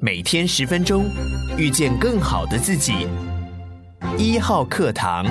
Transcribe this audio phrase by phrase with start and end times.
[0.00, 1.10] 每天十分钟，
[1.56, 3.08] 遇见更好的自己。
[4.16, 5.26] 一号课堂，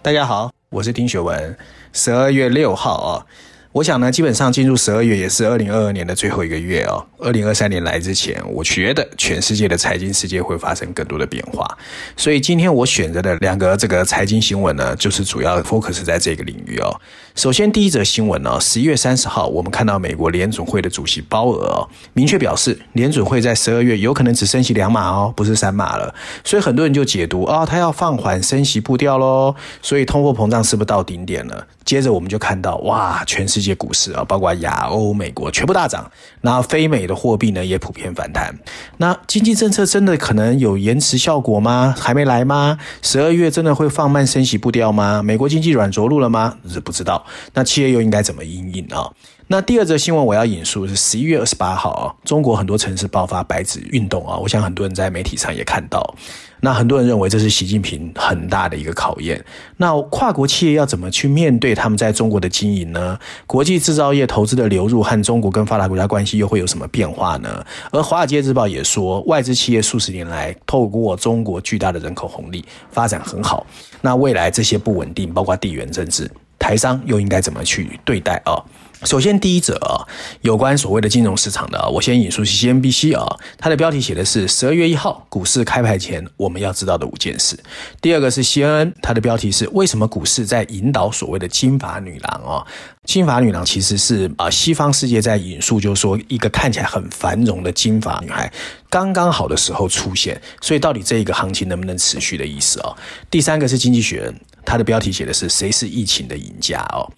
[0.00, 1.58] 大家好，我是丁学文。
[1.92, 3.26] 十二月六号啊。
[3.76, 7.04] 我想呢，基本上进入十二月也是二零二二年的最后一个月哦。
[7.18, 11.76] 二零二三年来之前，我觉得全世界的财经世界会发生更多的变化。
[12.16, 16.98] 所以今天我选择的两个这个财经新闻呢，就是主要 focus 在这个领域哦。
[17.34, 26.14] 首先第一则新闻呢，十一月三十号，我们看到美国联准会的主席鲍尔哦，明确表示联准会在十二月有可能只升息两码哦，不是三码了。
[26.42, 29.54] 所以很多人就解读啊、哦，他要放缓升息步调喽。
[29.82, 31.66] 所以通货膨胀是不是到顶点了？
[31.86, 38.54] 接着我们就看到哇，全世界股市啊，包括亚欧、美国全部大涨，那非美的货币呢也普遍反弹。
[38.98, 41.94] 那经济政策真的可能有延迟效果吗？
[41.96, 42.76] 还没来吗？
[43.02, 45.22] 十二月真的会放慢升息步调吗？
[45.22, 46.58] 美国经济软着陆了吗？
[46.68, 47.24] 是不知道。
[47.54, 49.10] 那企业又应该怎么因应啊？
[49.46, 56.16] 那第二则新闻我要引述是十一月二十八号啊，中国很多城市爆发白纸运动啊，我想很多人在媒体上也看到。
[56.60, 59.42] 那很多人认为这是习近平很大的一个考验。
[59.76, 63.18] 那跨国企业要怎么去面对他们在中国的经营呢？
[63.46, 67.64] 国际制造业投资的流入和中国跟发达国家关系又会有什么变化呢？
[67.90, 73.66] 而《华尔街日报》也说，外资企业数十年来透过中国巨大的人口红利发展很好。
[74.00, 78.56] 那未来这些不稳定，包括地缘政治，台商又应该怎么去对待啊？
[79.04, 80.08] 首先，第一则啊，
[80.40, 83.26] 有关所谓的金融市场的啊，我先引述 CNBC 啊，
[83.58, 87.58] 它的标题写的是十二月一号股市开牌前我们要知道的五件事。
[88.00, 92.66] 第二个是 CNN，它的标题是为什么股市在引导所谓的金发女郎啊？
[93.04, 98.50] 金发女郎其实是啊，西方世界在引述，就是说一个看起来很繁荣的金发女孩
[98.88, 102.96] 刚刚好的时候出现，所以到底这一个行情能不能持续的意思啊？
[103.30, 107.08] 第三个是经济学人，它的标题写的是谁是疫情的赢家哦？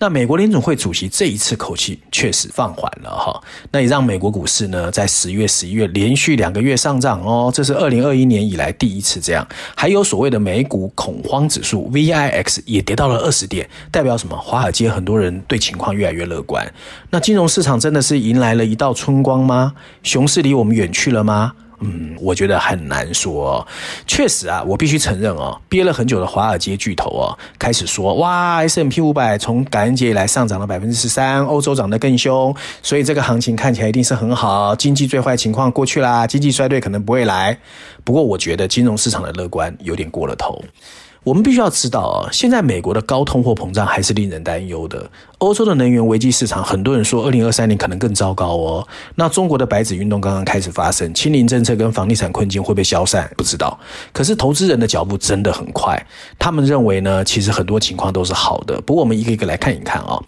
[0.00, 3.42] 那美国联总会主席这一次口气确实放缓了哈，
[3.72, 9.44] 那也让美国股市呢在十月、十一月连续两个月上涨哦，这是二零二一年以来第一次这样。
[9.74, 14.38] 还有所谓的美股恐慌指数 VIX 也跌到了二十点，代表什么？
[14.38, 16.72] 华尔街很多人对情况越来越乐观。
[17.10, 19.74] 那金融市场真的是迎来了一道春光吗？
[20.04, 21.54] 熊市离我们远去了吗？
[21.80, 23.66] 嗯，我觉得很难说。
[24.06, 37.58] 确实啊，我必须承认哦，憋了很久的华尔街巨头哦，开始说哇，S M P 五百从感恩节以来上涨了百分之十三，欧洲涨得更凶，所以这个行情看起来一定是很好，经济最坏情况过去啦，经济衰退可能不会来。
[38.04, 40.62] 不过我觉得金融市场的乐观有点过了头。
[41.28, 45.10] 我们必须要知道啊，现在美国的高通货膨胀还是令人担忧的。
[45.36, 48.88] 欧洲的能源危机市场，很多人说二零二三年可能更糟糕哦。
[49.14, 53.30] 那中国的白纸运动刚刚开始发生，清零政策跟房地产困境会被消散？
[53.36, 53.78] 不知道。
[54.10, 56.02] 可是投资人的脚步真的很快，
[56.38, 58.80] 他们认为呢，其实很多情况都是好的。
[58.80, 60.18] 不过我们一个一个来看一看啊。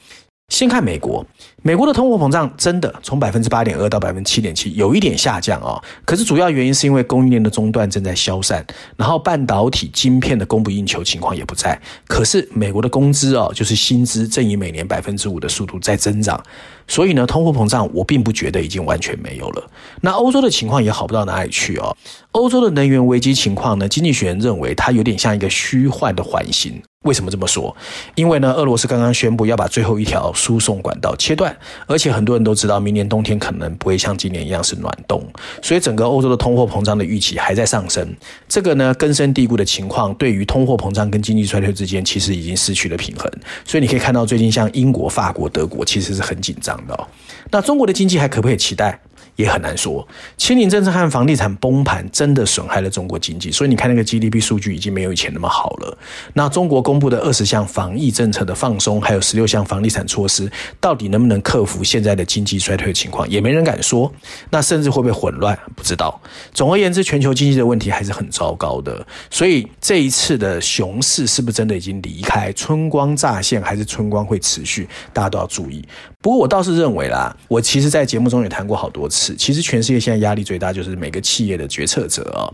[0.50, 1.24] 先看美国，
[1.62, 5.80] 美国的通货膨胀真的从百分之八点二到百分之七点七，有一点下降哦。
[6.04, 8.62] 可是主要原因是因为供应链的中断正在消散，
[8.96, 11.80] 然后半导体晶片的供不应求情况也不在。
[12.06, 16.42] 可是美国的工资哦，就是薪资正以每年百分之五的速度在增长，
[16.86, 19.70] 所以呢，通货膨胀我并不觉得已经完全没有了。
[20.02, 21.96] 那欧洲的情况也好不到哪里去哦。
[22.32, 26.82] 欧洲的能源危机情况呢，经济学人认为它有点像一个虚幻的环形。
[27.04, 27.74] 为什么这么说？
[28.14, 31.56] 因为呢，俄罗斯刚刚宣布要把最后一条输送管道切断，
[31.86, 35.26] 而且很多人都知道，明年冬天可能不会像今年一样是暖冬，
[35.62, 38.06] 所以整个欧洲的通货膨胀的预期还在上升。
[38.46, 43.32] 这个呢，根深蒂固的情况，对于通货膨胀跟经济衰退之间，其实已经失去了平衡。
[43.64, 47.08] 所以你可以看到，最近像英国、法国、德国，其实是很紧张的哦。
[47.50, 49.00] 那中国的经济还可不可以期待？
[49.40, 50.06] 也很难说，
[50.36, 55.98] 清零政策和房地产崩盘真的损害了中国经济，所以你看那个 GDP 数据已经没有以前那么好了。
[56.34, 64.12] 那中国公布的二十项防疫政策的放松，还有十六项房地产措施，到底能不能克服现在的经济衰退情况，也没人敢说。
[64.50, 66.20] 那甚至会不会混乱，不知道。
[66.52, 69.06] 总而言之，全球经济的问题还是很糟糕的。
[69.30, 74.88] 所以这一次的熊市是不是真的已经离开，春光乍现，还是春光会持续？
[75.12, 75.82] 大家都要注意。
[76.22, 79.34] 不过我倒是认为啦，我其实在节目中也谈过好多次。
[79.36, 82.52] 其实全世界现在压力最大就是每个企业的决策者啊。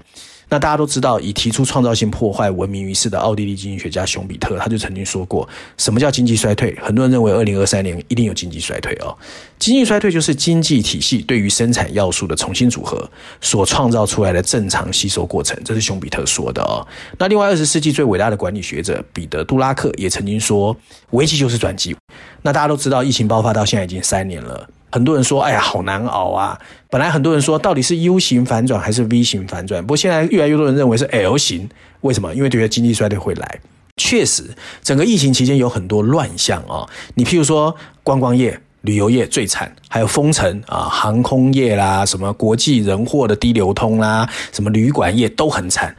[0.48, 6.76] 那大家都知道，以提出创造性破坏闻名于世的奥地利经济学家熊彼特，他就曾经说过，什么叫经济衰退？
[6.80, 9.16] 很多人认为二零二三年一定有经济衰退哦。
[9.58, 13.10] 经济衰退就是经济体系对于生产要素的重新组合
[13.40, 16.86] 所创造出来的正常吸收过程，这是熊彼特说的哦。
[17.18, 20.76] 那另外，二十世纪最伟大的管理学者彼得杜拉克也曾经说，
[21.10, 21.96] 危机就是转机。
[22.42, 24.68] 那大家都知道，疫情爆发到现在已经三年了。
[24.96, 26.58] 很多人说：“哎呀，好难熬啊！”
[26.88, 29.82] 本来很多人说，到底是 U 型反转还是 V 型反转？
[29.82, 31.68] 不过现在越来越多人认为是 L 型。
[32.00, 32.34] 为什么？
[32.34, 33.60] 因为觉得经济衰退会来。
[33.98, 34.42] 确实，
[34.82, 36.88] 整个疫情期间有很多乱象啊。
[37.16, 38.58] 你譬如说观光业。
[38.82, 45.92] 旅游业最惨，还有封城啊，航空业啦，什么国际人货的低流通啦，什么旅馆业都很惨。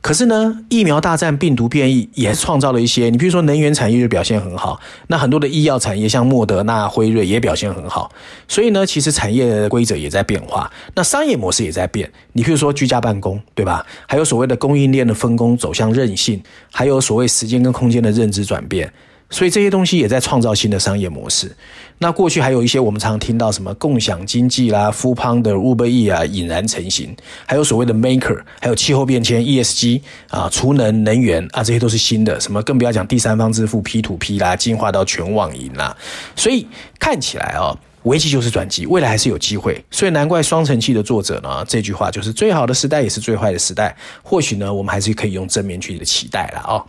[0.00, 8.10] 可是呢，疫苗大战病毒变异也创造了一些，你比如说能源产业就表现很好，那很多的医药产业像莫德纳、辉瑞也表现很好。
[8.46, 12.10] 所以呢，其实产业的规则也在变化，那商业模式也在变。
[12.32, 13.84] 你比如说居家办公，对吧？
[14.06, 16.40] 还有所谓的供应链的分工走向韧性，
[16.72, 18.92] 还有所谓时间跟空间的认知转变。
[19.30, 21.54] 所以这些东西也在创造新的商业模式。
[21.98, 27.14] 那过去还有一些我们常听到什么共享经济啦、富胖的、Uber E 啊，俨然成型。
[27.44, 32.40] 还有所谓的 Maker，还有气候变迁、ESG 啊、储能、能源啊，这些都是新的。
[32.40, 35.96] 什么更不要讲第三方支付 P2P 啦，进化到全网银啦。
[36.36, 36.66] 所以
[37.00, 39.84] 看起来哦，危机就是转机，未来还是有机会。
[39.90, 43.96] 所以难怪《双城记》的作者呢，这句话就是最好的时代也是最坏的时代。
[44.22, 46.84] 或许呢，我们还是可以用正面去的期待了啊。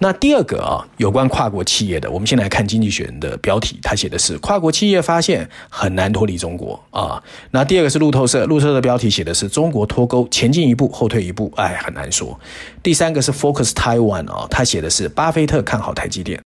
[0.00, 7.20] 那第二个啊，有关跨国企业的，我们先来看《经济学人》的标题，他写的是跨国企业发现很难脱离中国啊。
[7.50, 12.38] 那第二个是路透社，路透社的标题写的是中国脱钩前进一步后退一步，哎，很难说。
[12.82, 16.40] 第三个是 Focus Taiwan 啊，他写的是巴菲特看好台积电，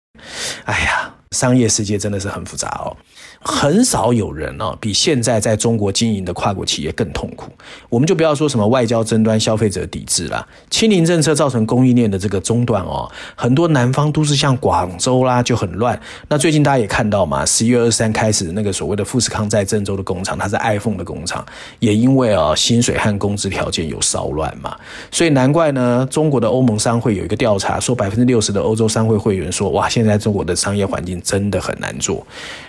[0.64, 2.96] 哎呀，商业世界真的是很复杂哦。
[3.44, 7.52] 很少有人啊，比现在在中国经营的跨国企业更痛苦。
[7.90, 13.10] 我们就不要说什么外交争端、消费者抵制啦，清零政策造成供应链的这个中断哦。
[13.36, 16.00] 很多南方都市像广州啦就很乱。
[16.28, 21.44] 那最近大家也看到嘛，十一月二十三开始那个所谓的富士康在郑州的工厂，它是 iPhone 的工厂，
[21.80, 24.78] 也因为啊薪水和工资条件有骚乱嘛，
[25.10, 32.26] 所以难怪呢，中国的欧盟商会有一个调查说，百分之六十的欧洲商会会员说，哇，现在中国的商业环境真的很难做。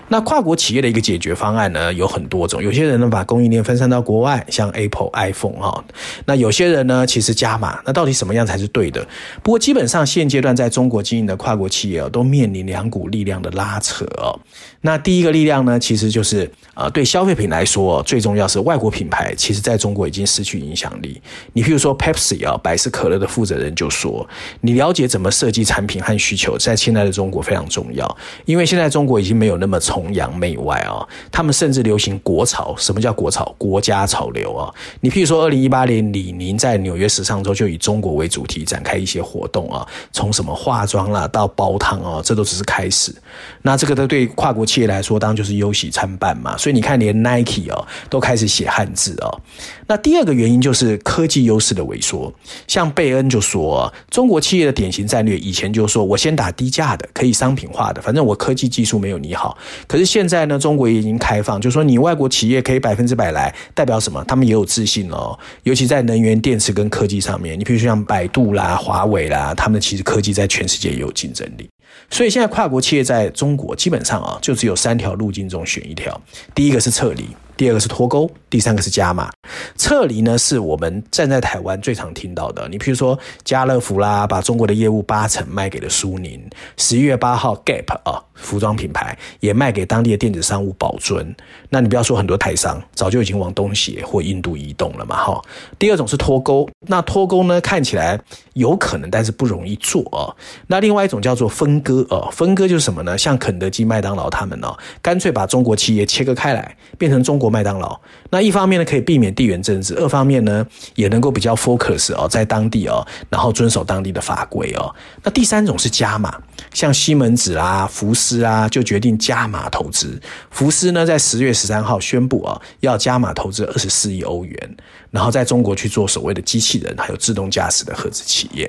[0.08, 2.62] 那跨国企业的一个解决方案呢，有很多种。
[2.62, 5.84] 有些人呢把供应链分散到国外，像 Apple、iPhone 哈。
[6.24, 7.80] 那有些人呢其实加码。
[7.84, 9.04] 那到底什么样才是对的？
[9.42, 14.38] 不过基本上现阶段在中国经营的跨国企业都面临两股力量的拉扯哦。
[14.82, 21.20] 那第一个力量呢，其实就是啊，对消费品来说，最重要是外国品牌，其实在中国已经失去影响力。
[21.52, 24.28] 你譬如说 Pepsi 啊，百事可乐的负责人就说
[24.62, 32.74] ：“你了解怎么设计产品和需求，在现在的中国非常重要，因为现在中国已经没有那么。”崇洋媚外啊，他们甚至流行国潮。
[32.78, 33.54] 什么叫国潮？
[33.58, 34.72] 国家潮流啊！
[35.00, 43.14] 你譬如说，二零一八年，李宁在纽约时尚周就以中国为主题展开一些活动啊，从什么化妆啦到煲汤啊，这都只是开始。
[43.60, 46.56] 那这个都对跨国企业来说，当然就是忧喜参半嘛。
[46.56, 49.40] 所以你看，连 Nike 哦都开始写汉字哦。
[49.86, 52.32] 那第二个原因就是科技优势的萎缩。
[52.66, 59.58] 像贝恩就说，中国企业的典型战略以前就是说我先打低价的，可以商品化的，反正我科技技术没有你好。
[59.86, 64.24] 可是现在呢，中国也已经开放，就说你外国企业可以百分之百来，代表什么？
[64.24, 67.58] 他们也有自信哦，尤其在能源、电池跟科技上面。
[67.58, 71.68] 你比如说像百度啦、华为啦，他们其实科技在全世界也有竞争力。
[72.10, 76.20] 所以现在跨国企业在中国基本上啊，就只有三条路径中选一条。
[76.54, 77.28] 第一个是撤离。
[77.62, 79.30] 第二个是脱钩，第三个是加码。
[79.76, 82.68] 撤离呢，是我们站在台湾最常听到的。
[82.68, 86.44] 你譬如说家乐福啦，把中国的业务八成卖给了苏宁。
[86.76, 91.32] 十一月八号，Gap 啊，服装品牌也卖给当地的电子商务宝尊。
[91.68, 95.40] 那你不要说很多台商早就已经往东协或印度移动了嘛，哈。
[95.78, 98.20] 第二种是脱钩，那脱钩呢，看起来
[98.54, 100.34] 有可能，但是不容易做啊。
[100.66, 103.16] 那另外一种叫做分割啊，分割就是什么呢？
[103.16, 107.51] 像肯德基、麦当劳他们呢，干脆把中国企业切割开来，变成中国。
[107.52, 108.00] 麦当劳，
[108.30, 114.92] 那一方面呢，可以避免地缘政治，二方面呢，也能够比较 focus 哦，在当地哦，然后遵守当地的法规哦。
[115.22, 116.40] 那第三种是加码，
[116.72, 120.18] 像西门子啊、福斯啊，就决定加码投资。
[120.50, 124.76] 福斯呢，在十月十三号宣布啊，要加码投资二十四亿欧元，
[125.12, 128.68] 然后在中国去做所谓的机器人还有自动驾驶的合资企业。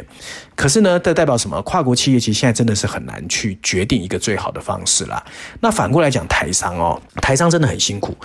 [0.56, 1.60] 可是呢，这代表什么？
[1.64, 5.24] 跨国企业其实现在真的是很难去决定一个最好的方式啦。
[5.62, 8.16] 那反过来讲，台商哦，台商真的很辛苦。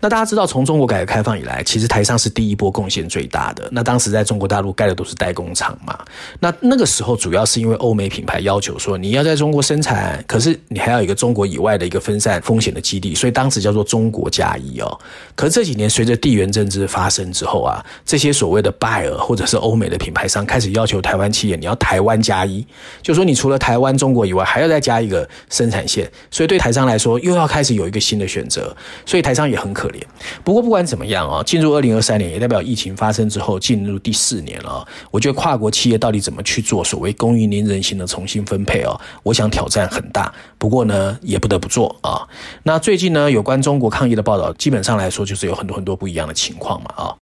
[0.00, 3.66] 那大家知道，从中国改革开放以来，其实台商是第一波贡献最大的。
[3.72, 5.98] 那当时在中国大陆盖的都是代工厂嘛。
[6.40, 15.00] 那那个时候主要是因为欧美品牌要求说你要在中国生产，可是你还要有一个中国以外的一个分散风险的基地，所以当时叫做中国加一哦。
[15.34, 22.64] 可是这几年随着地缘政治发生之后啊，这些所谓的 buyer 或者是欧美的品牌商开始要求台湾企业你要台湾加一，
[23.02, 26.10] 就说你除了台湾、中国以外，还要再加一个生产线。
[26.30, 28.74] 所以对台商来说，又要开始有一个新的选择，
[29.06, 30.00] 所以台商也很可怜。
[30.42, 34.86] 不过不管怎么样啊，进入二零二三年也代表疫情发生之后进入第四年了。
[35.10, 40.32] 我觉得跨国企业到底怎么去做所谓供应链人心的重新分配哦，我想挑战很大。
[40.58, 42.26] 不过呢，也不得不做啊。
[42.62, 47.23] 那最近呢，有关中国抗疫的报道，基本上来说就是有很多很多不一样的情况嘛啊。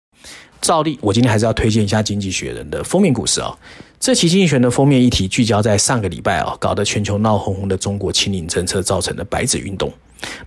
[0.61, 3.57] 照例，我今天还是要推荐一下《经济学人》的封面故事啊。
[4.01, 9.93] 这期《经济学人》的封面议题聚焦在上个礼拜啊，搞得全球闹哄哄的中国清零政策造成的白纸运动。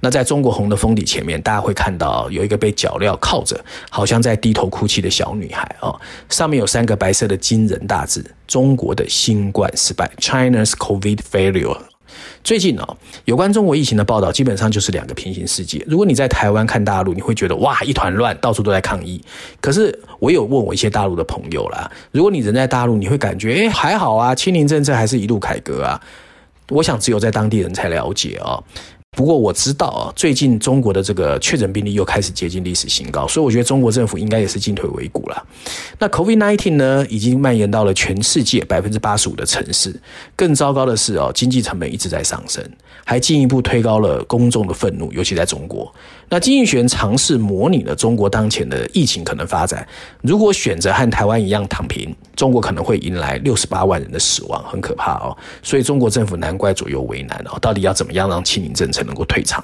[0.01, 6.00] 那在中国红的封底前面，大家会看到有一个被脚镣铐着，好像在低头哭泣的小女孩哦，
[6.30, 11.77] 上面有三个白色的惊人大字：中国的新冠失败，China's COVID failure。
[12.44, 15.84] 最近哦，有关中国疫情的报道基本上就是两个平行世界。
[15.88, 19.22] 如果你在台湾看大陆，你会觉得哇，一团乱，到处都在抗议。
[19.60, 26.02] 可是我有问我一些大陆的朋友啦，如果你人在大陆，你会感觉诶，还好啊，清零政策还是一路改革啊。
[26.70, 28.64] 我想只有在当地人才了解哦。
[29.18, 35.48] 不过我知道啊，最近中国的这个确诊病例又开始接近历史新高，所以我觉得中国政府应该也是进退维谷了。
[36.00, 39.94] 那 COVID-19 呢，已经蔓延到了全世界百分之八十五的城市。
[40.38, 42.63] 更糟糕的是哦，经济成本一直在上升，
[43.03, 45.94] 还进一步推高了公众的愤怒，尤其在中国。
[46.30, 49.86] 那经济学尝试模拟了中国当前的疫情可能发展，
[50.22, 55.38] 如果选择和台湾一样躺平，中国可能会迎来六十八万人的死亡，很可怕哦。
[55.62, 59.63] 所以中国政府难怪左右为难哦，到底要怎么样让清零政策能够退场？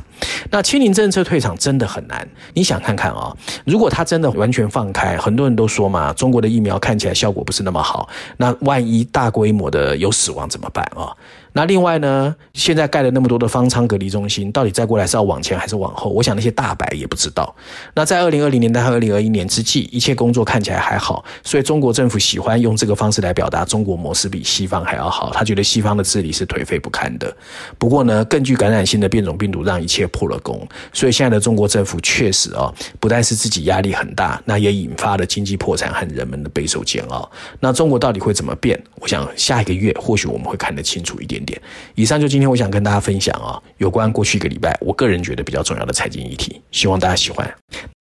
[0.52, 2.28] 那清零政策退场真的很难。
[2.54, 11.12] 你想看看啊，如果他真的完全放开，很多人都说嘛，中国的疫苗看起来效果不是那么好，那万一大规模的有死亡怎么办啊？
[11.58, 16.08] 那另外呢，现在盖了那么多的方舱隔离中心，到底再过来是要往前还是往后？
[16.12, 17.56] 我想那些大白也不知道。
[17.96, 25.32] 那在二零二零年到二零二一年之际，一切工作看起来还好，所以中国政府喜欢用这个方式来表达中国模式比西方还要好。
[25.34, 27.36] 他觉得西方的治理是颓废不堪的。
[27.80, 30.62] 不过呢，更具感染性的变种病毒让一切破了功，
[30.94, 37.28] 所以现在的中国政府确实哦，不但是自己压力很大，那也引发了经济破产和人们的备受煎熬。
[37.60, 38.80] 那中国到底会怎么变？
[39.00, 41.47] 我想下一个月或许我们会看得清楚一点。
[41.96, 47.52] 以上就今天我想跟大家分享啊，有关过去一个礼拜我个人觉得比较重要的财经议题，希望大家喜欢。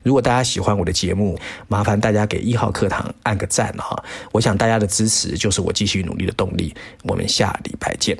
[0.04, 1.38] 如果大家喜欢我的节目，
[1.68, 6.74] 麻烦大家给一号课堂按个赞哈，我想大家的支持就是我继续努力的动力。
[7.02, 8.16] 我们下礼拜见。